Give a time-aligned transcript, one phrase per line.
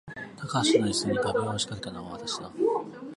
[0.35, 2.51] 高橋の椅子に画びょうを仕掛けたのは私だ